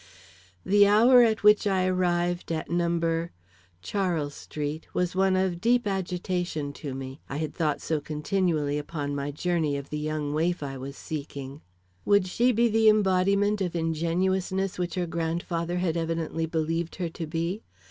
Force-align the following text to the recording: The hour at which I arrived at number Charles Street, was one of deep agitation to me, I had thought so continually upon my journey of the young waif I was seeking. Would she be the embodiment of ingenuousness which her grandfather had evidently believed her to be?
The 0.65 0.87
hour 0.87 1.21
at 1.21 1.43
which 1.43 1.67
I 1.67 1.85
arrived 1.85 2.51
at 2.51 2.71
number 2.71 3.33
Charles 3.83 4.33
Street, 4.33 4.87
was 4.95 5.15
one 5.15 5.35
of 5.35 5.61
deep 5.61 5.85
agitation 5.85 6.73
to 6.81 6.95
me, 6.95 7.21
I 7.29 7.37
had 7.37 7.53
thought 7.53 7.81
so 7.81 7.99
continually 8.01 8.79
upon 8.79 9.13
my 9.13 9.29
journey 9.29 9.77
of 9.77 9.91
the 9.91 9.99
young 9.99 10.33
waif 10.33 10.63
I 10.63 10.75
was 10.75 10.97
seeking. 10.97 11.61
Would 12.03 12.25
she 12.25 12.51
be 12.51 12.67
the 12.67 12.89
embodiment 12.89 13.61
of 13.61 13.75
ingenuousness 13.75 14.79
which 14.79 14.95
her 14.95 15.05
grandfather 15.05 15.77
had 15.77 15.95
evidently 15.95 16.47
believed 16.47 16.95
her 16.95 17.09
to 17.09 17.27
be? 17.27 17.61